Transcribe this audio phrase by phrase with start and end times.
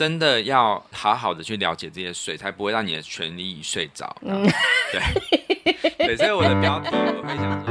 [0.00, 4.16] 真的要好好的去了解这些税，才不会让你的权利睡着。
[4.22, 4.48] 嗯，
[4.90, 5.02] 对，
[5.98, 7.70] 对，所以我的标题我会想说，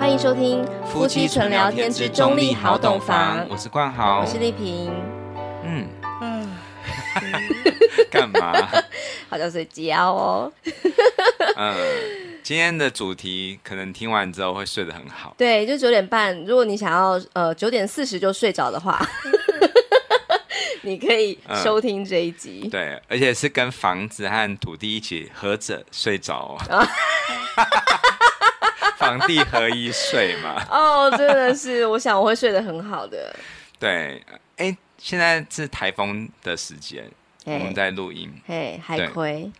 [0.00, 4.94] 欢迎收听夫妻纯聊天之中立好懂房，我是冠豪，我是丽萍。
[5.62, 5.86] 嗯。
[6.22, 6.50] 嗯，
[8.10, 8.66] 干嘛？
[9.28, 10.52] 好像睡觉哦。
[11.56, 11.76] 嗯。
[12.42, 15.34] 今天的主题可能听完之后会睡得很好。
[15.36, 16.34] 对，就九点半。
[16.46, 18.98] 如果你想要呃九点四十就睡着的话，
[20.80, 22.62] 你可以收听这一集。
[22.64, 22.70] 嗯。
[22.70, 26.86] 对，而且是跟房子和土地一起合着睡着哦。
[28.96, 30.64] 房地合一睡嘛。
[30.70, 33.36] 哦，真的是，我想我会睡得很好的。
[33.78, 34.24] 对，
[34.56, 37.04] 哎，现在是台风的时间，
[37.54, 38.32] 我们在录音。
[38.46, 39.50] 嘿，海葵。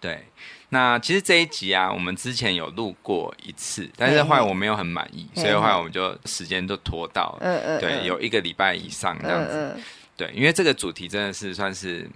[0.00, 0.24] 对。
[0.72, 5.42] 那其实这一集啊，我们之前有录过一次，但是后来我没有很满意，嘿。
[5.42, 9.76] 嘿，所以后来我们就时间都拖到了，嗯嗯，对，有一个礼拜以上这样子，
[10.16, 12.08] 对，因为这个主题真的是算是，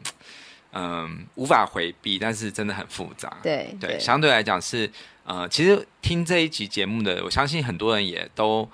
[0.73, 4.89] 嗯，无法回避，但是真的很复杂，对对，对，相对来讲是，
[5.25, 8.71] 呃，其实听这一集节目的，我相信很多人也都，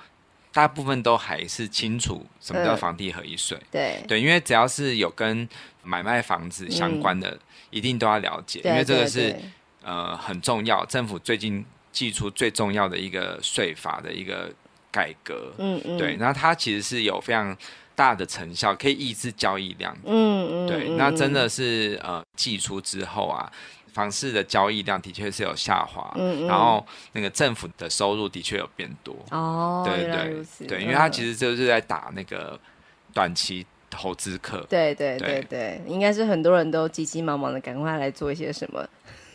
[0.53, 4.05] 大部分都还是清楚什么叫房地合一税，嗯，对。
[4.09, 5.49] 对，因为只要是有跟
[5.83, 9.37] 买卖房子相关的，嗯，一定都要了解，因为这个是。
[9.83, 10.85] 呃，很重要。
[10.85, 14.53] 政府最近寄出最重要的一个税法的一个
[14.93, 17.57] 改革，嗯嗯，对，那它其实是有非常
[17.95, 23.51] 大的成效，可以抑制交易量，嗯嗯，对，那真的是呃，寄出之后啊，
[23.93, 32.59] 房市的交易量的确是有下滑，嗯嗯，然后那个政府的收入的确有变多，哦，对对对，因为他其实就是在打那个
[33.13, 35.43] 短期投资客，对对对。
[35.43, 38.89] 对，应该是很多人都急急忙忙的赶快来做一些什么。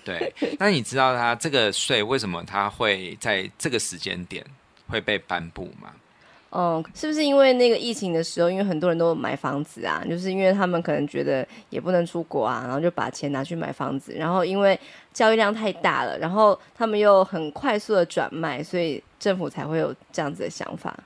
[0.03, 4.45] 对，那你知道他这个税为什么他会在这个时间点
[4.87, 5.91] 会被颁布吗？
[6.55, 14.79] 哦、嗯，是不是因为那个疫情的时候，因为很多人都买房子啊，就是因为他们可能觉得也不能出国啊，然后就把钱拿去买房子，然后因为
[15.13, 20.97] 交易量太大了，然后他们又很快速的转卖，所以政府才会有这样子的想法。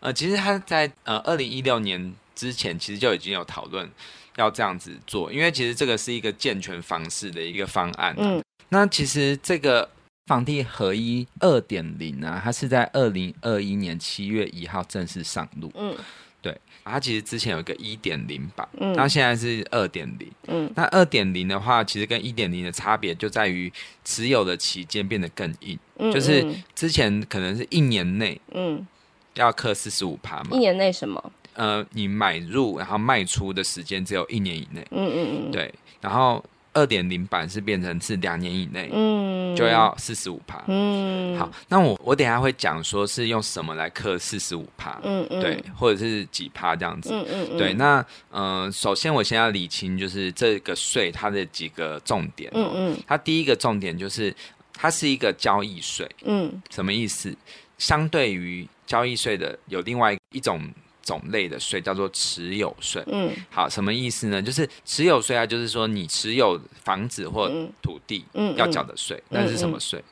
[0.00, 3.88] 呃，其实他在呃二零一六年之前，其实就已经有讨论
[4.36, 8.16] 要这样子做，因为其实这个是一个健全房市的一个方案、啊。
[8.18, 8.42] 嗯。
[8.68, 9.88] 那其实这个
[10.28, 15.72] 房地合一二点零啊，它是在二零二一年七月一号正式上路。
[15.74, 15.96] 嗯，
[16.42, 20.30] 对，它其实之前有一个一点零版，嗯，那现在是二点零。
[20.46, 23.72] 嗯，那二点零的话，其实跟一点零的差别就在于
[24.04, 28.86] 持有的期间变得更硬，嗯，就是之前可能是一年内，嗯，
[29.32, 30.50] 要课四十五趴嘛。
[30.52, 31.32] 一年内什么？
[31.54, 34.86] 呃，你买入然后卖出的时间只有一年以内。
[34.90, 36.44] 嗯嗯嗯，对，然后。
[36.72, 47.58] 二点零版是变成是两年以内，嗯，就要四十五趴，嗯，好，那我我等下会讲说是用什么来课四十五趴，嗯嗯，对，或者是几趴这样子，嗯嗯，嗯。
[47.58, 54.34] 对，那嗯、呃，首先我先要理清就是这个税它的几个重点，嗯嗯，它第一个重点就是
[54.72, 57.34] 它是一个交易税，嗯，什么意思？
[57.78, 60.62] 相对于交易税的有另外一种。
[61.08, 63.02] 种类的税叫做持有税。
[63.06, 64.42] 嗯，好，什么意思呢？
[64.42, 67.48] 就是持有税啊，就是说你持有房子或
[67.80, 69.22] 土地，嗯，要缴的税。
[69.30, 70.04] 那是什么税？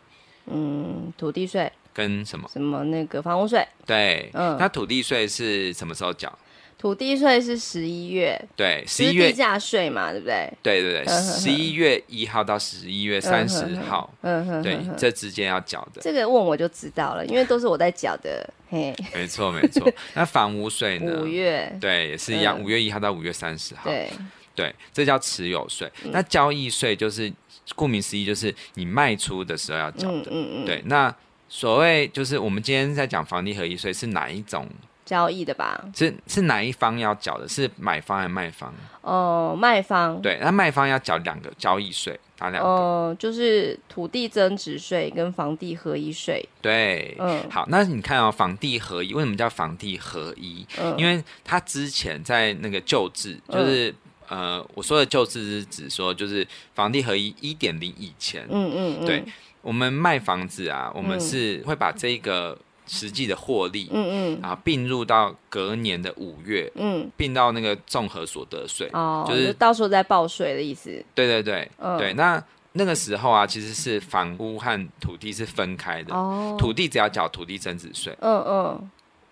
[0.47, 2.49] 嗯，土地税跟什么？
[2.51, 3.62] 什么那个房屋税？
[3.84, 6.33] 对，嗯，那土地税是什么时候缴？
[6.79, 10.53] 土地税是十一月，对，十一月地价税嘛，对不对？
[10.63, 16.03] 对对对，十一月一号到十一月三十号，嗯哼，对，这之间要缴的。
[16.03, 18.95] 这个问我就知道了，因为都是我在缴的，嘿。
[19.15, 21.23] 没错没错， 那房屋税呢？
[21.23, 24.11] 五月，对，也是一样，五月一号到五月三十号，对
[24.55, 25.91] 对，这叫持有税。
[26.13, 27.33] 那交易税就是
[27.75, 30.83] 顾名思义，就是你卖出的时候要缴的，嗯嗯，对。
[30.85, 31.13] 那
[31.49, 34.69] 所谓就是我们今天在讲房地合一税是哪一种？
[35.06, 37.49] 交易的吧，是是哪一方要缴的？
[37.49, 38.75] 是买方还是卖方？
[39.03, 40.21] 哦，卖方。
[40.21, 42.69] 对，那卖方要缴两个交易税，哪两个？
[42.69, 46.45] 哦，就是土地增值税跟房地合一税。
[46.61, 50.66] 对，嗯，好，那你看哦，房地合一为什么叫房地合一？
[50.78, 53.91] 嗯，因为他之前在那个旧制，就是、
[54.28, 56.45] 嗯、呃，我说的旧制是指说，就是
[56.75, 58.45] 房地合一一点零以前。
[58.51, 59.07] 嗯嗯嗯。
[59.07, 59.25] 对，
[59.63, 62.59] 我们卖房子啊，我们是会把这个。
[62.86, 70.91] 实际的获利，嗯嗯，啊，并入到隔年的五月，嗯，并到那个综合所得税，哦，就是到时候再报税的意思。
[71.15, 72.12] 对对对，嗯、对。
[72.15, 72.42] 那
[72.72, 78.91] 那个时候啊，其实是房屋和土地是分开的，哦，土地只要缴土地增值税，嗯嗯。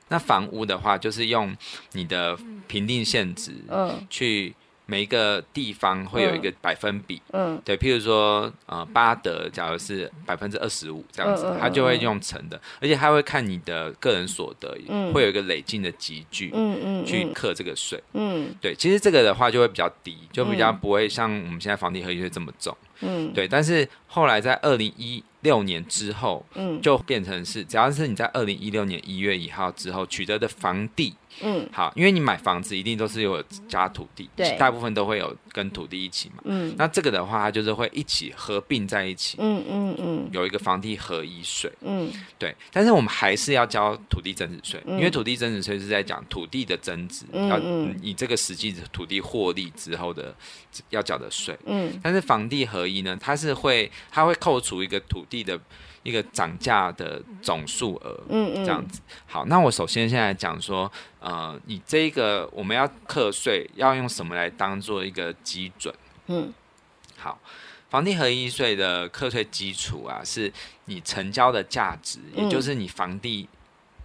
[0.09, 1.57] 那房屋的话，就是用
[1.93, 2.37] 你的
[2.67, 4.55] 评定现值，嗯，去
[4.87, 31.15] 每一个地方会有一个百分比，嗯，对，譬如说，呃，巴德，假如是百分之二十五这样子，嗯、它就会用乘的，而且他会看你的个人所得，嗯、会有一个累进的集聚，嗯嗯，去课这个税，嗯，对，其实这个的话就会比较低，就比较不会像我们现在房地合一税这么重，嗯，对，但是后来在二零一六年之后，嗯，就变成是，只要是你在二零一六年一月一号之后取得的房地。
[31.43, 36.43] 嗯，好，因为你买房子一定都是有加土地，对，大部分都会有跟土地一起嘛。
[36.45, 39.37] 嗯，那这个的话，它就是会一起合并在一起。
[39.41, 41.71] 嗯嗯嗯，有一个房地合一税。
[41.81, 47.59] 嗯，对，但是我们还是要交土地增值税，因为土地增值税是在讲土地的增值，要
[48.01, 50.35] 以这个实际土地获利之后的
[50.91, 51.59] 要缴的税。
[51.67, 55.59] 嗯，但是房地合一呢，它是会它会扣除一个土地的。
[56.05, 59.01] 一个涨价的总数额，嗯嗯，这样子。
[59.27, 65.93] 好，那我首先现在讲说，呃，你这个我们要课税，要用什么来当做一个基准？
[66.27, 66.53] 嗯，
[67.17, 67.41] 好，
[67.89, 70.53] 房地合一税的课税基础啊，是
[70.85, 73.49] 你成交的价值，也就是你房地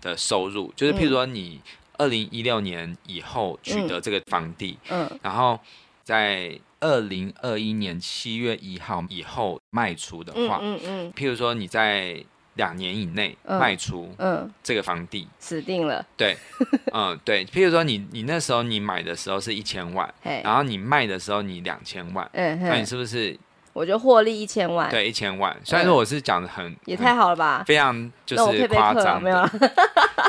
[0.01, 1.61] 的收入，嗯、就是譬如说你
[1.97, 5.59] 二零一六年以后取得这个房地，嗯，嗯然后
[6.03, 6.59] 在。
[6.79, 12.23] 二零二一年七月一号以后卖出的话，嗯嗯，嗯譬如说你在
[12.55, 16.05] 两年以内卖出，嗯，这个房地死定了。
[16.17, 16.35] 对，
[16.93, 17.45] 嗯，对。
[17.45, 23.37] 譬如说你你那时候你买的时候是一千万，嘿然后你卖的时候你两千万，嗯，那你是不是？
[23.71, 24.89] 我就获利一千万。
[24.89, 25.55] 对，一千万。
[25.63, 29.47] 虽然说我是讲的很也太好了吧，非常就是夸张，没有。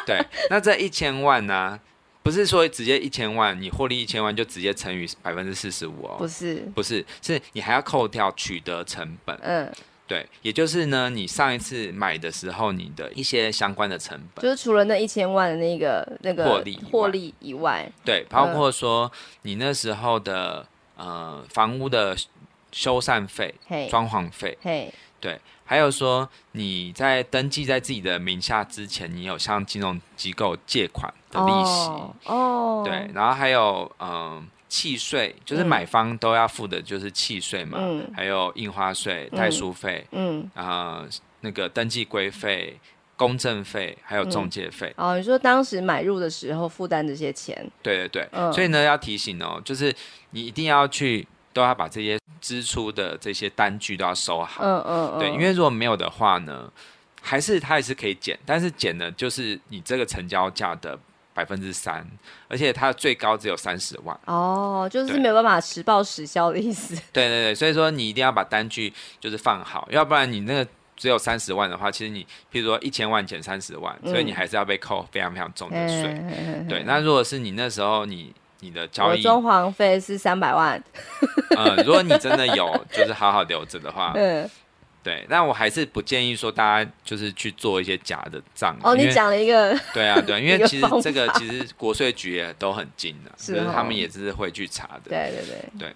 [0.07, 0.21] 对，
[0.51, 1.81] 那这一千万呢、啊？
[2.23, 6.17] 不是说直接一千万，你获利一千万就直接乘以百分之四十五哦。
[6.19, 9.39] 不是，不是，是你还要扣掉取得成本。
[9.43, 9.73] 嗯，
[10.07, 19.11] 对，也就是呢，你上一次买的时候，你的一些相关的成本，就是除了那一千万的那个那个获利获利以外，对，包括说
[19.43, 22.17] 你那时候的呃房屋的
[22.71, 23.55] 修缮费、
[23.89, 25.39] 装潢费，嘿，对。
[25.65, 32.85] 还有说，你在登记在自己的名下之前，你有向金融机构借款的利息哦，oh, oh.
[32.85, 41.05] 对，然后还有嗯，契税，就是买方都要付的，就是契税嘛，嗯、还有印花税、代书费，嗯，然后
[41.43, 42.77] 那个登记规费、
[43.17, 44.93] 公证费，还有中介费。
[44.97, 47.57] 哦，你说当时买入的时候负担这些钱？
[47.81, 49.95] 对对对，嗯、所以呢，要提醒哦，就是
[50.31, 51.29] 你一定要去。
[51.53, 56.71] 都要把这些支出的这些单据都要收好，嗯嗯，嗯对，因为如果没有的话呢，
[57.21, 60.99] 还是它也是可以减，但是减的就是你这个成交价的
[61.35, 62.07] 百分之三，
[62.49, 64.19] 而且它最高只有三十万。
[64.27, 66.95] 哦，就是没有办法实报实销的意思。
[67.13, 76.15] 对对对，所以说你一定要把单据就是放好，要不然你那个只有三十万的话，其实你譬如说一千万减三十万，所以你还是要被扣非常非常重的税。
[76.15, 78.33] 嗯、对，那如果是你那时候你。
[78.61, 80.83] 你的交易装潢费是三百万。
[81.57, 84.49] 嗯，如果你真的有，就是好好留着的话， 嗯，
[85.03, 85.27] 对。
[85.29, 88.77] 但我还是不建议说大家就是去做一些假的账。
[88.83, 95.11] 哦，你讲了一个， 对啊，对啊，因为其实这个其实国税局也都很精的，是就是他们也是会去查的。
[95.11, 95.95] 对对对对。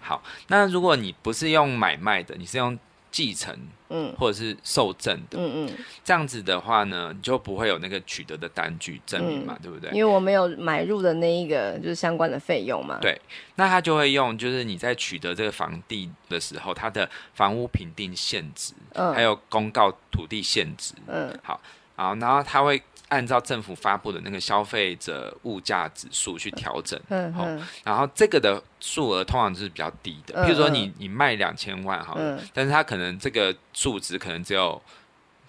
[0.00, 2.78] 好，那如果你不是用买卖的，你是用。
[3.10, 3.56] 继承，
[3.88, 9.90] 嗯，或者是受赠的，嗯嗯，这样子的话呢，你就不会有那个取得的单据证明嘛，对不对？
[9.90, 12.98] 因为我没有买入的那一个就是相关的费用嘛。
[13.00, 13.20] 对，
[13.56, 21.60] 那他就会用，就是你在取得这个房地的时候，它的房屋评定现值，嗯，还有公告土地现值，嗯，好，
[21.96, 22.82] 好，然后他会。
[23.10, 32.16] 按照政府发布的那个消费者物价指数去调整，嗯，嗯，然后这个的数额通常就是比较低的，嗯、譬如说你你卖两千万好
[32.54, 34.80] 但是它可能这个数值可能只有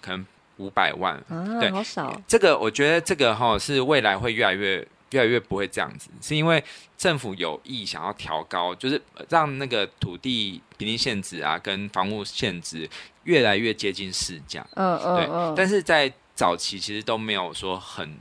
[0.00, 0.26] 可能
[0.58, 2.20] 五百万，啊、对，好少。
[2.26, 6.62] 这个我觉得这个哈是未来会越来越越来越不会这样子，是因为
[6.98, 12.88] 政府有意想要调高，就是让那个土地比例限值啊跟房屋限值
[13.24, 18.18] 越来越接近市价，嗯嗯，对，嗯、但是在早期其实都没有说很，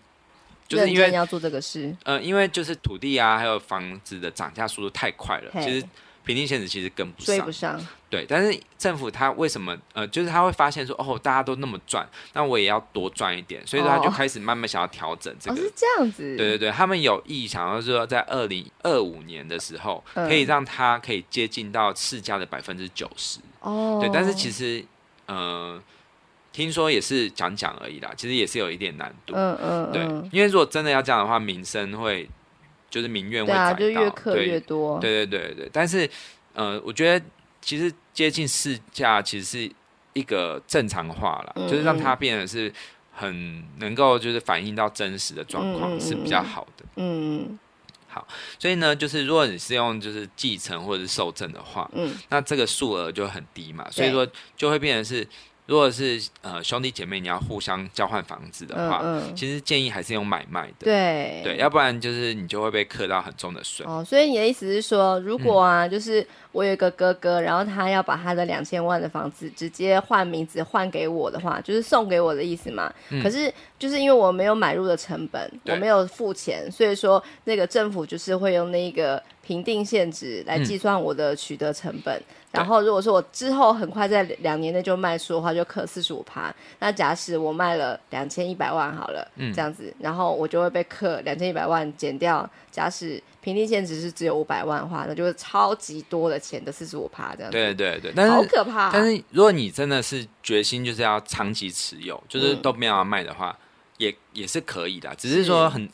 [0.68, 5.84] 就是因为要做这个事，呃，因为就是土地啊，还有房子的涨价速度太快了，其实
[6.24, 7.88] 平定现值其实跟不上，追不上。
[8.12, 15.56] 对，但是政府他为什么呃，就是他会发现说，哦，大家都那么赚，那我也要多赚一点，所以说他就开始慢慢想要调整这个。
[15.56, 16.38] 哦，是这样子。
[16.38, 23.40] 对对对，他们有意想要说，在二零二五年的时候，嗯、可以让它可以接近到市价的百分之九十。
[23.62, 23.98] 哦。
[24.00, 24.86] 对，但是其实
[25.26, 25.82] 呃。
[26.54, 29.34] 听说也是讲讲而已啦，其实也是有一点难度。
[29.34, 30.04] 嗯嗯，嗯对，
[30.38, 32.30] 因为如果真的要这样的话，民生会
[32.90, 35.00] 就是民怨会载到，就越多。
[35.00, 36.10] 对对对对，但是
[36.54, 37.26] 呃，我觉得
[37.62, 39.72] 其实接近市价其实是
[40.12, 42.70] 一个正常化了，嗯、就是让它变得是
[43.14, 46.86] 很能够就是反映到真实的状况、嗯、是比较好的。
[46.98, 47.58] 嗯。
[48.10, 48.28] 好，
[48.60, 54.28] 所以呢，就是如果你是用就是继承或者是受赠的话，嗯，那这个数额就很低嘛，所以说
[54.58, 55.26] 就会变成是。
[55.72, 60.74] 如果是呃兄弟姐妹，你要互相交换房子的话，嗯嗯、其实建议还是用买卖的。
[60.80, 63.86] 对对，要不然就是你就会被课到很重的税。
[63.86, 72.94] 哦，所以你的意思是说，如果啊，嗯、就是我有一个哥哥，然后他要把他的两千万的房子直接换名字换给我的话，就是送给我的意思嘛？
[73.10, 73.50] 嗯、可是
[73.80, 82.14] 就是因为我没有买入的成本，我没有付钱，所以说那个政府就是会用那个评定限值来计算我的取得成本。
[82.18, 86.54] 嗯然后，如果说我之后很快在两年内就卖出的话，就课四十五趴。
[86.80, 92.50] 那假使我卖了两千一百万好了，嗯，这样子，然后我就会被课两千一百万减掉。
[92.70, 97.58] 假使平定现值是只有五百万的话，那就是超级多的钱的四十五趴这样子。
[97.58, 98.90] 对对对，但是好可怕啊。
[98.94, 103.64] 但是如果你真的是决心就是要长期持有，就是都没有要卖的话，嗯，
[103.98, 105.90] 也也是可以的，只是说很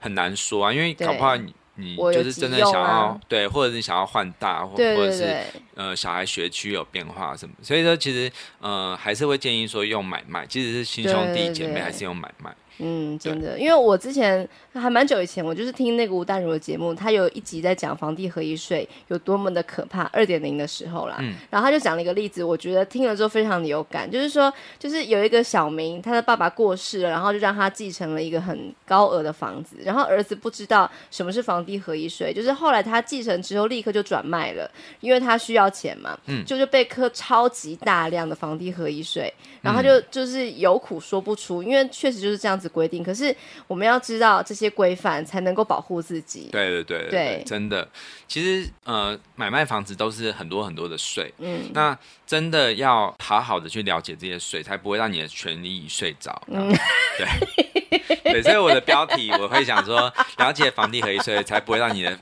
[0.00, 1.54] 很难说啊，因为搞不好你。
[1.80, 5.36] 你就是真的想要、啊、对，或者是想要换大，或或者是
[5.74, 12.54] 呃小孩学区有变化什么，所以说其实呃还是会建议说用买卖，即使是亲兄弟姐妹还是用买卖。
[12.78, 42.70] 嗯，真的，因为我之前还蛮久以前，我就是听那个吴淡如的节目，他有一集在讲房地合一税有多么的可怕，二点零的时候啦，嗯，然后他就讲了一个例子，我觉得听了之后非常的有感，就是说，就是有一个小明，他的爸爸过世了，然后就让他继承了一个很高额的房子，然后儿子不知道什么是房地合一税，就是后来他继承之后立刻就转卖了，因为他需要钱嘛，嗯，就就被课超级大量的房地合一税，然后他就就是有苦说不出，因为确实就是这样子。
[42.70, 43.34] 规定，可是
[43.66, 46.48] 我们要知道这些规范，才能够保护自己。
[46.52, 47.88] 对对对对，对真的，
[48.28, 51.34] 其实呃，买卖房子都是很多很多的税。
[51.38, 56.40] 嗯，那真的要好好的去了解这些税，才不会让你的权益睡着。
[56.46, 56.72] 嗯，
[57.18, 62.16] 对对，所以我的标题我会想说，了解房地合一税，才不会让你的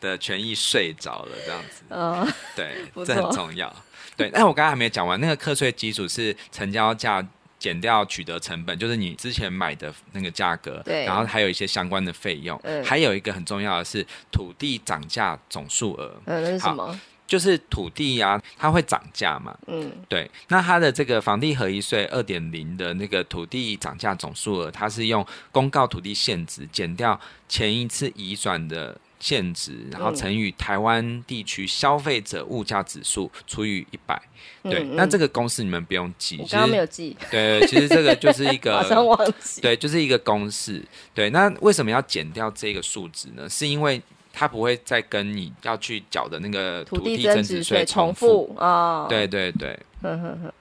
[0.00, 1.32] 的权益睡着了。
[1.44, 3.70] 这样子，嗯，对，这很重要。
[4.16, 7.22] 对，但我刚刚还没有讲完，那个课税基础是成交价。
[7.60, 16.98] 减掉取得成本，就是你之前买的那个价格，对，然后还有一些相关的费用，嗯，还有一个很重要的是土地涨价总数额，嗯，那是什么？
[17.26, 28.98] 就是土地啊，它会涨价嘛，嗯，对，那它的这个房地合一税二点零的那个土地涨价总数额，它是用公告土地现值减掉前一次移转的。
[29.20, 34.20] 现值，然后乘以台湾地区消费者物价指数除以一百，
[34.62, 40.82] 对，那这个公式你们不用记，我刚刚没有记，对，其实这个就是一个， 马上忘记，对，就是一个公式，
[41.14, 43.46] 对，那为什么要减掉这个数值呢？
[43.46, 44.00] 是因为
[44.32, 50.54] 它不会再跟你要去缴的那个土地增值税重复啊，对对对，呵呵呵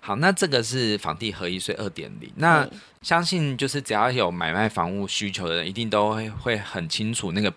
[0.00, 2.30] 好，那这个是房地合一税二点零。
[2.36, 2.68] 那
[3.00, 7.50] 相信就是只要有买卖房屋需求的人，一定都会会很清楚那个。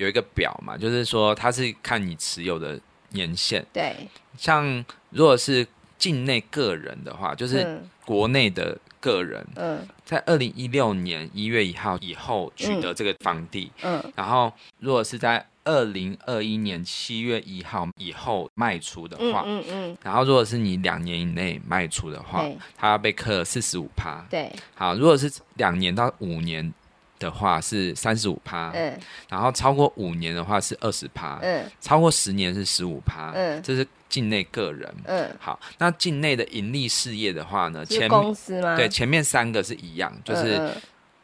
[0.00, 2.80] 有一个表嘛，就是说它是看你持有的
[3.10, 3.64] 年限。
[3.70, 3.94] 对，
[4.34, 5.66] 像如果是
[5.98, 22.42] 境内个人的话，就是国内的个人，嗯，在二零一六年一月一号以后取得这个房地，嗯，然后如果是在二零二一年七月一号以后卖出的话，嗯嗯，然后如果是你两年以内卖出的话，
[22.74, 24.24] 它要被课四十五趴。
[24.30, 26.72] 对，好，如果是两年到五年。
[27.20, 28.98] 的话是三十五趴，嗯，
[29.28, 38.74] 然后超过五年的话是二十趴，嗯，超过十年是十五趴，嗯，这是境内个人，嗯，好，那境内的盈利事业的话呢，前公司吗？
[38.74, 40.68] 对，前面三个是一样，就是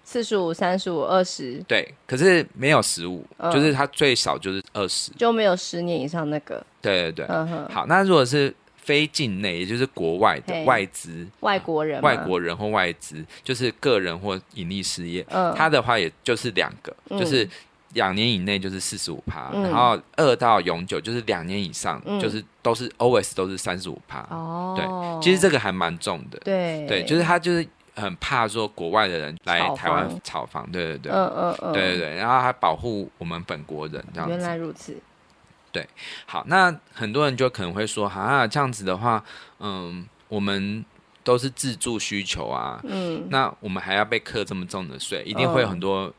[0.04, 8.54] 四十五、三十五、二十，对，可是没有十五，就是它最少就是二十，就没有十年以上那个，对对对，嗯哼，好，那如果是。
[8.86, 15.26] 非境内，也就是国外的外资、外国人、外国人或外资，就是个人或盈利事业。
[15.28, 17.48] 嗯，它的话也就是两个，嗯、就是
[17.94, 24.20] 两年以内就是四十五趴，嗯、然后二到永久就是两年以上，嗯、就是都是 always 都是三十五趴。
[24.30, 24.86] 哦，对，
[25.20, 26.38] 其实这个还蛮重的。
[26.44, 27.66] 对，对，就是他就是
[27.96, 30.64] 很怕说国外的人来台湾炒房。
[30.70, 34.36] 对对对，嗯嗯嗯，对对对，然后还保护我们本国人这样子。
[34.36, 34.96] 原来如此。
[35.76, 35.86] 对，
[36.24, 39.22] 好，那很多人就可能会说，啊，这样子的话，
[39.60, 40.82] 嗯，我们
[41.22, 46.10] 都是自住需求啊，嗯，那我们还要被课这么重的税，一定会有很多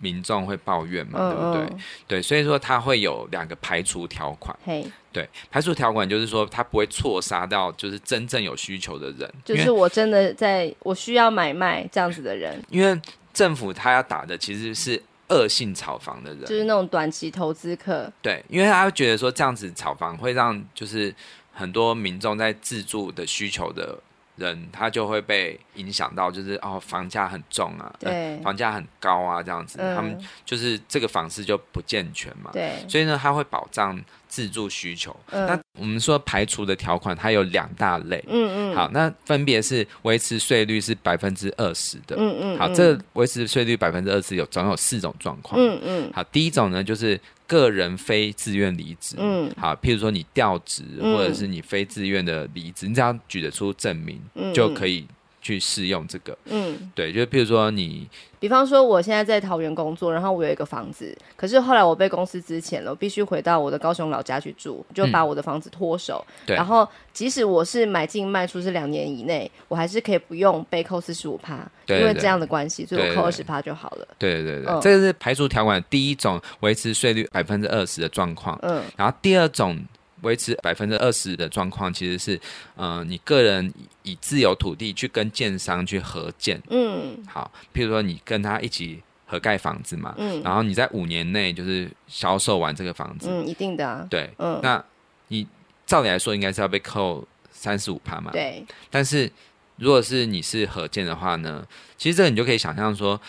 [0.00, 1.76] 民众会抱怨嘛，嗯、对不对？
[1.76, 13.00] 嗯、对，所以说它会有两个排除条款，嘿对，排除条款就是说它不会错杀到就是真正有需求的人，就是我真的在我需要买卖这样子的人，因为
[13.32, 15.00] 政府他要打的其实是。
[15.28, 18.12] 恶性炒房的人，就是那种短期投资客。
[18.22, 21.14] 对，因为他会觉得说这样子炒房会让就是
[21.52, 23.98] 很多民众在自住的需求的
[24.36, 33.98] 人他就会被影响到，就是哦，房价很重啊，对，呃、房价很高啊，这样子，嗯、他们就是这个房市就不健全嘛，对，所以呢，他会保障
[34.36, 35.16] 自住需求。
[35.30, 47.18] 嗯、那我们说排除的条款，它有两大类，嗯嗯，好，那分别是维持税率是百分之二十的，嗯嗯，好，这维持税率百分之二十有总有四种状况，嗯嗯，好，第一种呢就是。
[47.48, 55.06] 个人非自愿离职，嗯，好，譬如说你调职，嗯、或者是你非自愿的离职，你只要举得出证明，嗯、就可以
[55.46, 58.08] 去试用这个，嗯，对，就譬如说你。
[58.38, 66.24] 比方说，我现在在桃园工作，然后我有一个房子，可是后来我被公司资遣了，我必须回到我的高雄老家去住，就把我的房子脱手。
[66.44, 74.06] 然后，即使我是买进卖出是两年以内，我还是可以不用被扣四十五趴，因为这样的关系，所以我扣二十趴就好了。
[74.18, 78.56] 对对对，对，对、嗯，这个是排除条款第一种维持税率百分之二十的状况。
[78.62, 78.82] 嗯。
[78.96, 79.82] 然后第二种。
[80.22, 82.36] 维持百分之二十的状况，其实是，
[82.76, 94.82] 嗯、呃，你个人以自有土地去跟建商去合建，嗯，好，譬如说你跟他一起合盖房子嘛，嗯，然后你在五年内就是销售完这个房子，嗯，一定的啊，对，嗯，那
[95.28, 95.46] 你
[95.84, 99.30] 照理来说应该是要被扣三十五趴嘛，对，但是。
[99.76, 101.66] 如果是你是合建的话呢，
[101.98, 103.20] 其实这个你就可以想象说，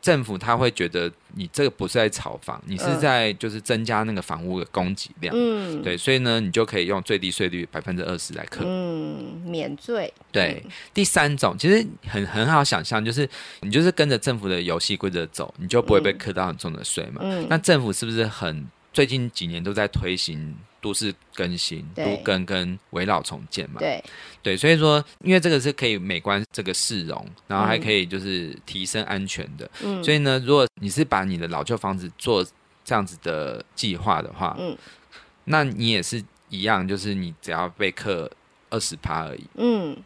[0.00, 10.12] 政府他会觉得你这个不是在炒房，你是在就是增加那个房屋的供给量，嗯，对，所以呢，你就可以用最低税率百分之二十来克，嗯，免税。
[10.30, 13.28] 对，嗯、第三种其实很很好想象，就是
[13.60, 17.20] 你就是跟着政府的游戏规则走，你就不会被课到很重的税嘛。
[17.22, 20.54] 嗯，那政府是不是很最近几年都在推行？
[20.86, 24.00] 都市更新、都更跟围绕重建嘛，对。
[24.40, 32.46] 对，所以说，因为这个是可以美观这个市容，然后还可以就是提升安全的，嗯，所以呢，如果你是把你的老旧房子做
[32.84, 34.78] 这样子的计划的话，嗯，
[35.46, 38.30] 那你也是一样，就是你只要被克
[38.70, 39.96] 二十趴而已，嗯，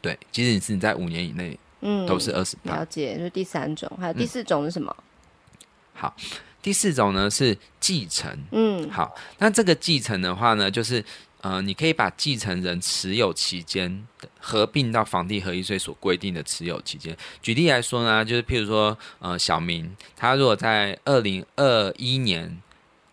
[0.00, 2.76] 对，即使你是你在五年以内，嗯，都是二十趴。
[2.76, 4.96] 了解，就是第三种，还有第四种是什么？
[4.98, 5.04] 嗯、
[5.92, 6.16] 好。
[6.62, 11.02] 第四种呢是继承，嗯，好，那这个继承的话呢，就是
[11.40, 14.06] 呃，你可以把继承人持有期间
[14.38, 17.16] 合并到房地合一税所规定的持有期间。
[17.40, 22.60] 举例来说呢，就是譬如说，呃，小明他如果在二零二一年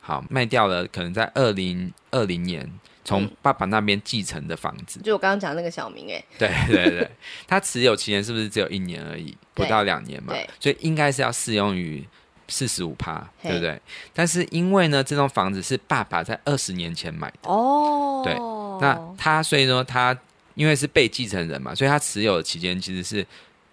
[0.01, 2.69] 好卖掉了，可能在二零二零年
[3.05, 7.11] 从爸爸那边继承的房子，就我刚刚讲那个小明，哎，对对对，
[7.47, 10.33] 他持有期间是不是只有一年而已，不到两年嘛？
[10.59, 12.05] 所以应该是要适用于。
[12.49, 13.79] 四十五趴，对不对？
[14.13, 17.49] 但是因为呢，这栋房子是爸爸在二十年前买的。
[17.49, 18.33] 哦，对，
[18.79, 20.17] 那他所以说他
[20.55, 23.25] 因为是被继承人嘛，所以他持有的期间其实是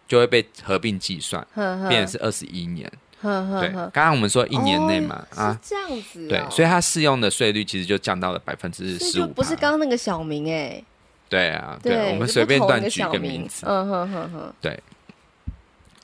[0.09, 1.89] 就会被合并计算，呵呵。
[1.89, 2.91] 变成是二十一年。
[3.23, 3.61] 呵呵呵。
[3.61, 10.83] 对，刚刚我们说一年内嘛，哦、啊，是这样子、哦，对，所以他适用的税率其实就降到了百分之十五，不是刚刚那个小明哎，
[11.29, 14.79] 对啊，对，对我们随便乱举个名字，嗯哼哼哼，对，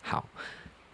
[0.02, 0.24] 好，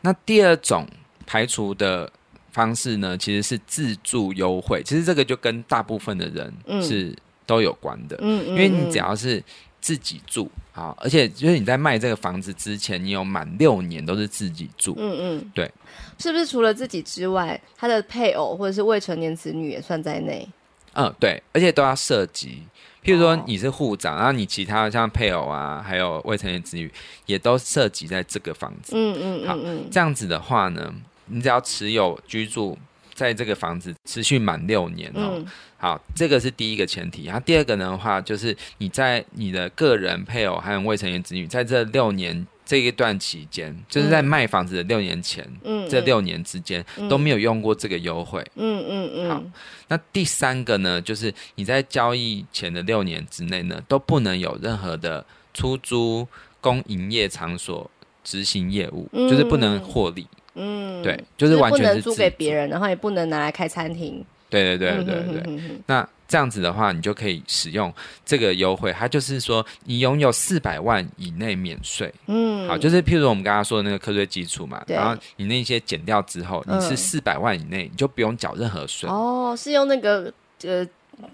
[0.01, 0.87] 那第二种。
[1.27, 2.11] 排除的
[2.53, 4.83] 方式呢，其实是自助优惠。
[4.85, 8.17] 其实这个就跟大部分的人是都有关的。
[8.21, 9.43] 嗯，因为你只要是
[9.81, 14.95] 自己住啊，而且就是你在卖这个房子之前，你有满六年都是自己住。
[14.99, 15.71] 嗯嗯，对。
[16.19, 20.49] 是不是除了自己之外，他的配偶或者是未成年子女也算在内？
[20.95, 22.63] 嗯，对，而且都要涉及。
[23.05, 26.91] 譬如说你是户长，然后你其他像配偶啊，还有未成年子女，
[27.27, 28.95] 也都涉及在这个房子。
[28.97, 29.59] 嗯嗯嗯，好，
[29.91, 30.93] 这样子的话呢，
[31.27, 32.77] 你只要持有居住
[33.15, 35.47] 在这个房子持续满六年哦，嗯，
[35.79, 37.25] 好，这个是第一个前提。
[37.25, 49.31] 然后第二个的话，就是你在你的个人配偶还有未成年子女在这六年这一段期间，就是在卖房子的六年前，嗯，这六年之间都没有用过这个优惠，嗯嗯嗯。
[49.31, 49.43] 好，
[49.89, 56.27] 那第三个呢，就是你在交易前的六年之内呢，都不能有任何的出租
[56.61, 57.91] 供营业场所
[58.23, 60.27] 执行业务，嗯，就是不能获利。
[60.57, 64.25] 嗯，对，就是完全是、租给别人，然后也不能拿来开餐厅。
[64.49, 65.43] 对对对对对对。
[65.47, 67.93] 嗯、那这样子的话，你就可以使用
[68.25, 68.93] 这个优惠。
[68.93, 72.13] 它就是说，你拥有四百万以内免税。
[72.27, 79.11] 嗯，好，就是譬如我们刚刚说的那个课税基础嘛，然后你那些减掉之后，你是四百万以内，你就不用缴任何税。
[79.11, 80.87] 哦，是用那个呃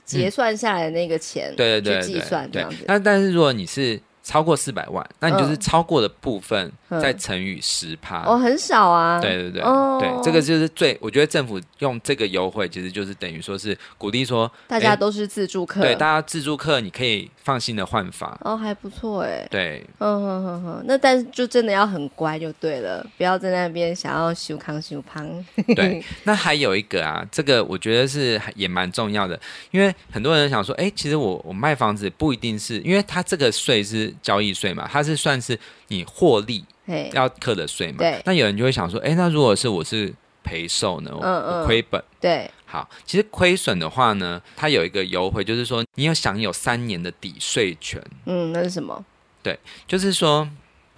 [0.05, 2.85] 结算下来的那个钱，对对对，去计算这样子。
[2.89, 8.23] 那但是如果你是超过四百万，那你就是超过的部分再乘以十趴。
[8.25, 9.21] 哦，很少啊。
[9.21, 18.39] 对对对，哦、对，这个就是最，我觉得政府用这个优惠，其实就是等于说是鼓励说，大家都是自助客，对，大家自助客你可以放心的换房。
[18.43, 19.45] 哦，还不错哎。
[19.51, 25.29] 对，嗯哼哼哼，那但是就真的要很乖就对了，不要在那边想要修康修胖。
[25.75, 29.39] 对，那还有一个啊，这个我觉得是也蛮重要的，
[29.73, 34.12] 因为很多人想说，哎，其实我我卖房子不一定是因为他这个税是。
[34.13, 36.65] 是交易税嘛，它是算是你获利
[37.13, 37.99] 要课的税嘛。
[37.99, 38.21] 对。
[38.25, 41.11] 那有人就会想说，哎，那如果是我是赔售呢？
[41.13, 41.61] 嗯嗯。
[41.61, 42.03] 我亏本。
[42.21, 42.51] 对。
[42.67, 48.03] 好，其实亏损的话呢，它有一个优惠，就是说你要享有三年的抵税权。
[48.25, 49.05] 嗯，那是什么？
[49.43, 50.49] 对，就是说，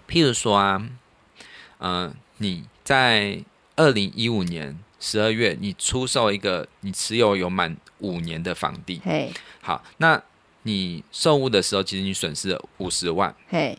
[0.08, 0.80] 譬如说啊，
[1.78, 3.42] 嗯、呃，你在
[3.74, 10.22] 二零一五年十二月，你出售一个你持有有满五年的房地，嘿，好，那
[10.64, 13.78] 你售屋的时候，其实你损失了五十万，嘿，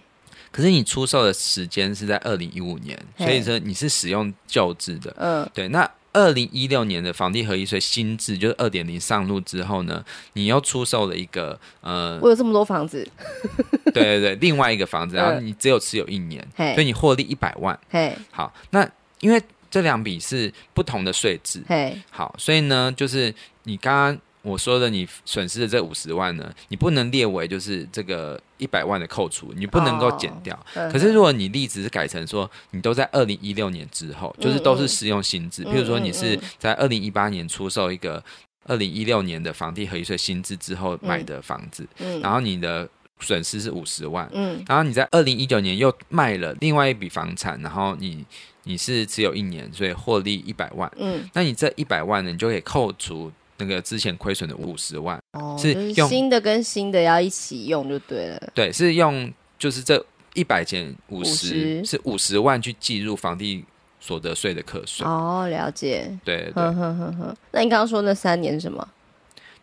[0.49, 5.87] 可是你出售的时间是在二零一五年，所以说你是使用旧制的，嗯，对，那。
[6.17, 13.05] 二零一六年的房地合一税新制就是二点零上路之后呢，你又出售了一个呃，我有这么多房子，
[13.93, 17.77] 对对对，另外一个房子，然后你只有持有一年，嗯、所以你获利一百万。
[17.89, 24.17] 嘿，好，那因为这两笔是不同的税制，嘿，好，所以呢，就是你刚刚。
[24.45, 30.55] 我说的你损失的这五十万呢，你不能列为就是这个一百万的扣除，你不能够减掉。
[30.75, 38.23] Oh, 可是如果你例子是改成说，你都在二零一六年之后，嗯、就是都是适用新制，嗯、譬如说你是在二零一八年出售一个
[38.65, 42.87] 二零一六年的房地合一税新制之后买的房子，嗯、然后你的
[43.21, 48.23] 损失是五十万，嗯、然后你在二零一九年又卖了另外一笔房产，然后你
[48.61, 53.31] 你是只有一年，所以获利一百万，嗯、那你这一百万呢，你就可以扣除。
[53.57, 58.51] 那个之前亏损的五十万，哦，是用新的跟新的要一起用就对了。
[58.53, 63.63] 对，是用就是这一百减五十，是五十万去计入房地
[64.01, 65.05] 所得税的课税。
[65.07, 66.11] 哦，了解。
[66.23, 66.53] 对对。
[66.53, 68.85] 呵呵呵呵，那你刚刚说那三年是什么？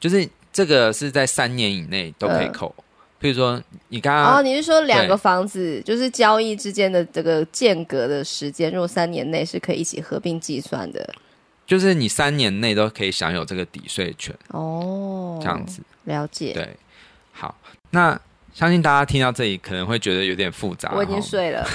[0.00, 2.74] 就是这个是在三年以内都可以扣。
[2.78, 2.83] 嗯、
[3.20, 11.09] 譬如说你刚刚哦，你是说两个房子就是交易之间的这个间隔的时间，如果三年内是可以一起合并计算的。
[11.72, 16.52] 就是你三年内都可以享有这个抵税权哦，这样子了解。
[16.52, 16.68] 对，
[17.32, 17.56] 好，
[17.88, 18.20] 那
[18.52, 21.66] 相信大家听到这里可能会觉得有点复杂，我已经睡了，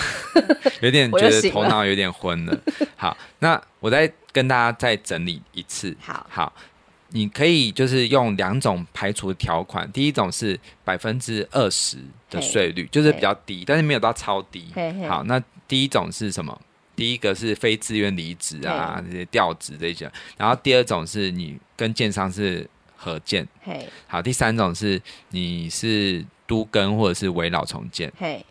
[0.81, 2.55] 有点 觉得头脑有点昏了。
[2.95, 5.97] 好，那我再跟大家再整理一次。
[5.99, 6.53] 好，好，
[7.07, 11.97] 你可以就是用两种排除条款，第一种是百分之二十
[12.29, 14.67] 的税率，就是比较低，但是没有到超低。
[15.09, 16.55] 好，那第一种是什么？
[16.97, 28.43] 第一个是非自愿离职啊，这些调职这些，然后第二种是你跟建商是合建，嘿，好，第三种是你是都更或者是围老重建，嘿，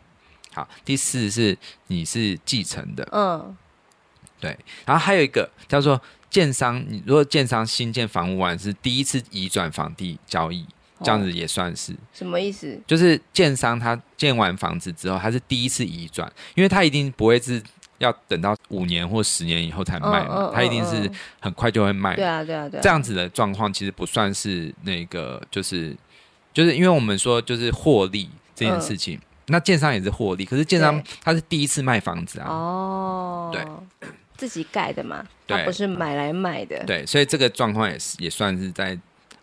[0.53, 3.57] 好，第四是你是继承的，嗯，
[4.39, 4.57] 对，
[4.87, 10.65] 然后还有一个叫做建商，你如果建商新建房屋完是第一次移转房地交易，
[11.03, 11.93] 这样子也算是。
[12.13, 12.81] 什么意思？
[12.87, 17.61] 就是建商他建完房子之后，他是第一次移转，因为他一定不会是。
[17.99, 22.15] 要等到五年或十年以后才卖嘛，它一定是很快就会卖。
[22.15, 22.83] 对啊，对啊，对啊。
[22.83, 25.97] 这样子的状况其实不算是那个，就是
[26.53, 32.49] 就是因为我们说就是获利这件事情，那建商也是获利，可是建商他是第一次卖房子啊。
[32.51, 33.65] 哦，对，
[34.37, 36.85] 自己盖的嘛，他不是买来卖的。
[36.85, 38.99] 对，所以这个状况也是也算是在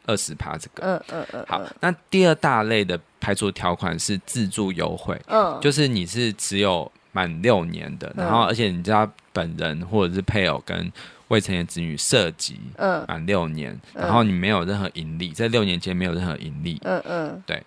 [0.06, 0.84] 二十趴这个。
[0.86, 1.46] 嗯嗯嗯。
[1.48, 6.92] 好，那第二大类的排除条款是自住优惠，嗯，就是你是只有。
[7.14, 10.92] 满六年的，然后而且你知道本人或者是配偶跟
[11.30, 17.64] 未成年子女涉及，嗯，满六年，嗯、然后你没有任何盈利，在六年间没有任何盈利，嗯嗯，对，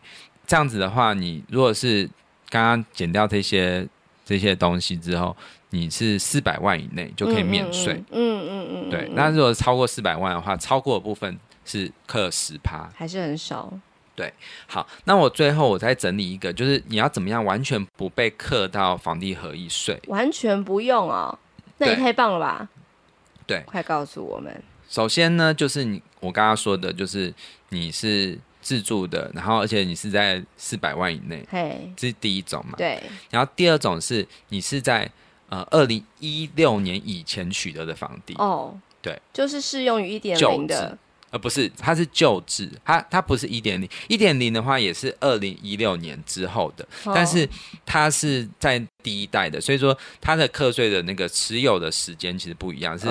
[0.47, 2.09] 这样子的话，你如果是
[2.51, 3.87] 刚刚减掉这些
[4.25, 5.35] 这些东西之后，
[5.71, 13.73] 你是四百万以内就可以免税，嗯嗯嗯嗯，对，那如果超过四百万的话，超过的部分是克十趴，还是很少。
[14.17, 14.33] 对，
[14.67, 20.01] 好，那我最后我再整理一个，就是你要怎么样完全不被课到房地合一税？
[20.07, 21.39] 完全不用哦，
[21.77, 22.69] 那也太棒了吧？
[23.47, 24.63] 对，快告诉我们。
[24.89, 27.33] 首先呢，就是你我刚刚说的，就是
[27.69, 32.73] 你是自住的，然后而且你是在四百万以内，嘿，这是第一种嘛？
[32.79, 32.99] 对。
[33.29, 35.11] 然后第二种是你是在
[35.51, 40.97] 呃二零一六年以前取得的房地哦，对，就是适用于一点零的。
[41.31, 47.49] 呃，不是，它是旧制，它它不是一点零，一点零的话也是二零一六年之后的，哦、但是
[47.85, 53.09] 它是在第一代的，所以说它的课税的那个持有的时间其实不一样，是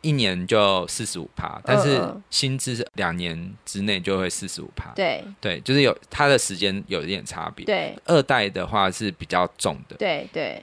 [0.00, 2.00] 一年就四十五趴，嗯、但是
[2.30, 5.24] 薪资是两年之内就会四十五趴，对。
[5.40, 10.62] 对，就是有它的时间有一点差别，对，二代的话是比较重的，对对。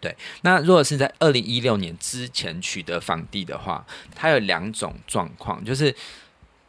[0.00, 3.86] 对，那如果是在二零一六年之前取得房地的话，
[4.16, 5.94] 它有两种状况，就是。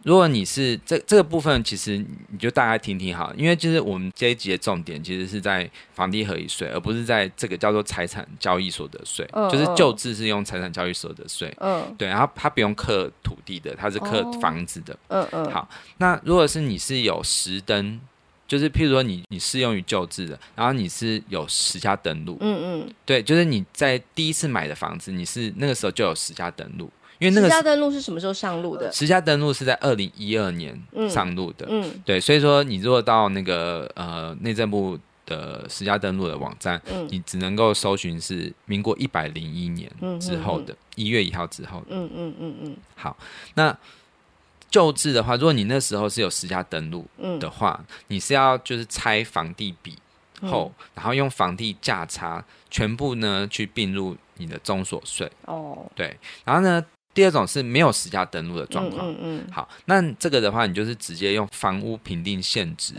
[0.03, 17.99] 如果你是这这个部分，其实你就大概听听好，因为就是我们这一集的重点其实是在房地合一税，而不是在这个叫做财产交易所得税，嗯、就是旧制是用财产交易所得税，嗯，对，然后它不用课土地的，它是课房子的，嗯嗯，好，那如果是你是有实登，
[18.47, 26.89] 就是譬如说你你适用于旧制的，然后你是有实价登录，嗯嗯，对，就是你在第一次买的房子，你是那个时候就有实价登录，
[27.21, 28.91] 因为那个实价登录是什么时候上路的？
[28.91, 30.75] 实价登录是在二零一二年
[31.07, 43.15] 上路的，嗯，嗯对，所以说你如果到那个呃内政部的实价登录的网站，嗯，你只能够搜寻是民国一百零一年之后的一月一号之后的，嗯嗯嗯嗯，好，
[43.53, 43.77] 那。
[44.71, 47.05] 旧制的话，如果你那时候是有实价登录
[47.41, 49.97] 的话，嗯、你是要就是拆房地比
[50.43, 55.29] 后，嗯、然后用房地价差全部呢去并入你的中所税。
[55.43, 56.81] 哦，对，然后呢，
[57.13, 59.07] 第二种是没有实价登录的状况。
[59.09, 62.93] 嗯，嗯，嗯好，那这个的话，你就是直接用房屋评定现值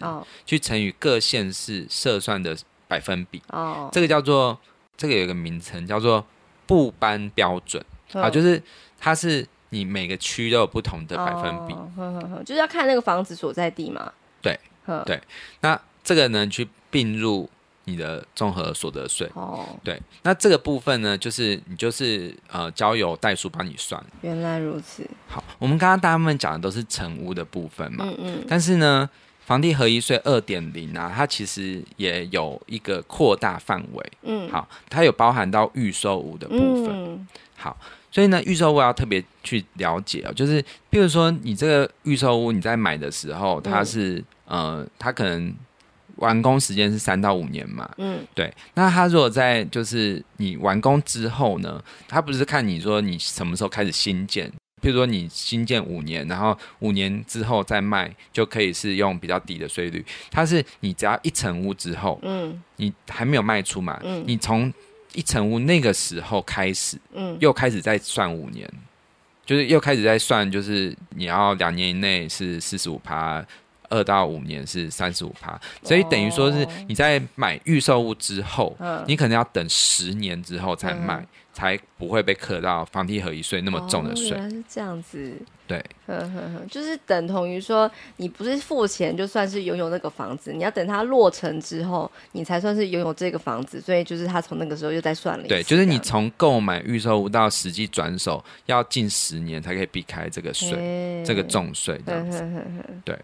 [0.44, 2.56] 去乘以各县市设算的
[2.88, 3.42] 百分比。
[3.48, 4.58] 哦，这个叫做
[4.96, 6.24] 这个有一个名称叫做
[6.66, 7.84] 不搬标准。
[8.12, 8.62] 啊，就是
[8.98, 9.46] 它是。
[9.74, 14.12] 你每个区都有不同的百分比，哦、呵呵呵就是要看那个房子所在地嘛。
[14.42, 15.18] 对，呵对。
[15.62, 17.48] 那这个呢，去并入
[17.84, 19.28] 你的综合所得税。
[19.34, 20.00] 哦，对。
[20.22, 24.02] 那这个部分呢，就是你就是呃，交由代书帮你算。
[24.20, 25.06] 原来如此。
[25.28, 28.04] 好，我们刚刚大部分讲的都是成屋的部分嘛。
[28.06, 28.44] 嗯嗯。
[28.48, 29.08] 但是呢，
[29.44, 34.12] 房地合一税二点零啊，它其实也有一个扩大范围。
[34.22, 34.48] 嗯。
[34.50, 36.88] 好，它有包含到预售屋的部分。
[36.88, 37.28] 嗯。
[37.56, 37.76] 好。
[38.14, 45.50] 所以呢，预售屋要特别去了解哦，就是，比如说你这个预售屋你在买的时候，它是、嗯、呃，它可能
[46.22, 48.52] 完工时间是三到五年嘛，嗯，对。
[48.74, 54.48] 那他如果在就是你完工之后呢，他不是看你说你什么时候开始新建，
[54.80, 60.04] 譬如说你新建五年，然后五年之后再卖，就可以是用比较低的税率。
[60.30, 64.72] 它是你只要一层屋之后，嗯，你还没有卖出嘛，嗯，你从
[65.14, 68.70] 一层屋那个时候开始，嗯，又开始再算五年，
[69.44, 73.44] 就是又开始在算，就是你要两年以内是四十五趴，
[73.92, 84.28] 二到五年是三十五趴，所以等于说是你在买预售物之后，哦、你可能要等十年之后才卖，嗯、才不会被课到房地合一税那么重的税。
[84.48, 85.32] 是这样子。
[85.64, 93.80] 对，呵呵呵，就是等同于说，你不是付钱就算是拥有那个房子，你要等它落成之后，你才算是拥有这个房子。
[93.80, 95.48] 所以就是他从那个时候又再算了一。
[95.48, 101.98] 对，就是你从购买预售屋到实际转手要近十年才可以避开这个税，欸、这个重税
[103.02, 103.18] 对，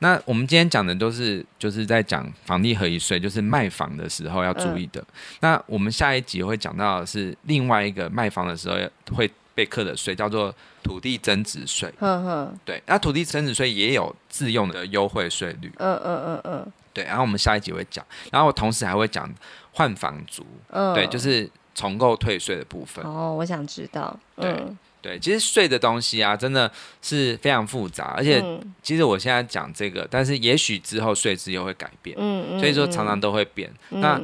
[0.00, 5.00] 那我们今天讲的都是就是在讲房地合一税，就是卖房的时候要注意的。
[5.00, 5.06] 嗯、
[5.40, 8.76] 那我们下一集会讲到的是另外一个卖房的时候
[9.16, 9.30] 会。
[9.52, 19.28] 被课的税叫做土地增值税，嗯哼，对，那土地增值税也有自用的优惠税率，嗯嗯嗯嗯，对，然后我们下一集会讲，然后我同时还会讲
[19.72, 23.04] 换房族，嗯，对，就是重购退税的部分。
[23.04, 24.64] 哦，我想知道，对
[25.02, 26.70] 对，其实税的东西啊，真的
[27.02, 28.42] 是非常复杂，而且
[28.82, 34.20] 其实我现在讲这个，但是也许之后税制又会改变，嗯嗯，所以说常常都会变，那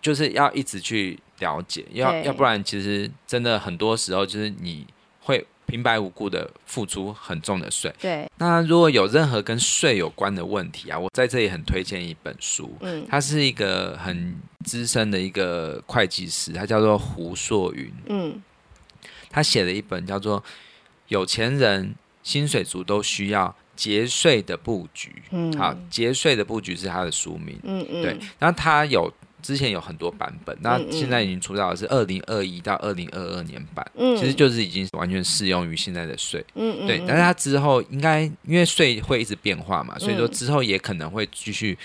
[0.00, 1.18] 就是要一直去。
[1.40, 4.86] 了解，要要不然，其实真的很多时候就是你
[5.20, 7.92] 会平白无故的付出很重的税。
[8.00, 18.42] 对，那如果有任何跟税有关的问题啊，我在这里很推荐一本书，嗯，他是一个很资深的一个会计师，他叫做胡硕云，嗯，
[19.36, 20.40] 他写了一本叫做
[21.08, 29.12] 《有钱人、薪水族都需要节税的布局》，嗯，好，节税的布局是他的书名，嗯嗯，对，然后他有。
[29.42, 36.98] 之前有很多版本，那现在已经出到的是二零二一到二零二二年版，嗯，其实就是已经完全适用于现在的税，嗯嗯，对。
[37.06, 41.78] 但是他之后应该因为税会一直变化嘛，所以说之后也可能会继续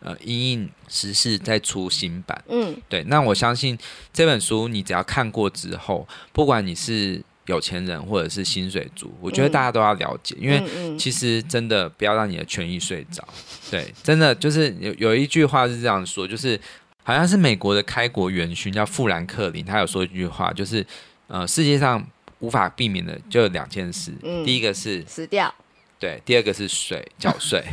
[0.00, 3.02] 呃因应时事再出新版，嗯，对。
[3.04, 3.78] 那我相信
[4.12, 13.26] 这本书你只要看过之后，不管你是有钱人或者是薪水族，我觉得大家都要了解，因为其实真的不要让你的权益睡着，
[13.70, 16.60] 对，真的就是有有一句话是这样说，就是。
[17.04, 20.86] 好像是美国的开国元勋叫富兰克林，他有说一句话，就是
[21.26, 22.06] 呃，世界上
[22.40, 25.54] 无法避免的就有两件事，嗯、第一个是死掉，
[25.98, 27.64] 对，第二个是税， 缴税，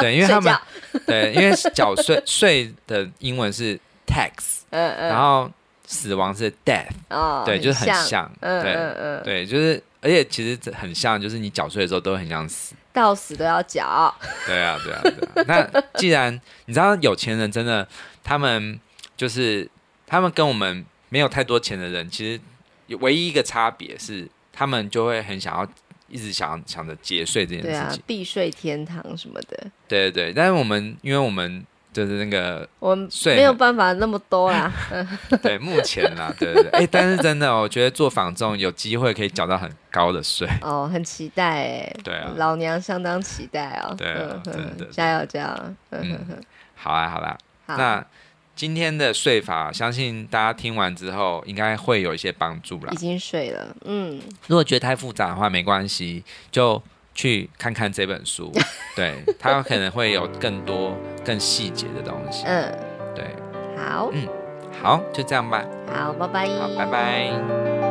[0.00, 0.54] 对，因为他们
[1.06, 5.50] 对，因为缴税税的英文是 tax，嗯嗯，然后
[5.86, 14.14] 死亡是 death，哦，对，就是很像，嗯对嗯嗯，对，就是而且其实很像，就是你缴税的时候都很想死，到死都要缴，
[14.46, 17.86] 对啊，对啊，对啊，那既然你知道有钱人真的。
[18.28, 18.80] 他们
[19.16, 19.70] 就是
[20.04, 22.34] 他们跟我们没有太多钱的人，其
[22.88, 25.64] 实唯一一个差别是，他们就会很想要
[26.08, 29.66] 一直想想着节税这件事情，避税天堂什么的。
[29.88, 34.72] 对对对，但是我们因为我们就是那个我没有办法那么多啦。
[35.42, 36.70] 对，目前啦，对对对。
[36.72, 40.46] 哎、欸，但是真的，我觉得做仿种有机会可以缴到很高的税。
[40.60, 41.96] 哦，很期待哎。
[42.04, 42.32] 对啊。
[42.36, 43.94] 老娘相当期待哦。
[43.96, 44.84] 对啊，真的。
[44.90, 45.74] 加油加油。
[45.90, 46.42] 嗯。
[46.74, 47.36] 好啊，好啦。
[47.66, 47.76] 好。
[47.76, 48.06] 那
[48.56, 52.90] 今天的睡法，相信大家听完之后应该会有一些帮助啦。
[52.90, 54.20] 已经睡了，嗯。
[54.48, 56.82] 如果觉得太复杂的话，没关系，就。
[57.18, 58.52] 去看看这本书，
[58.94, 62.44] 对，它可能会有更多更细节的东西。
[62.44, 62.70] 嗯，
[63.14, 63.24] 对，
[63.74, 64.28] 好，嗯，
[64.82, 65.64] 好，就这样吧。
[65.90, 66.46] 好，拜拜。
[66.46, 67.85] 好，拜拜。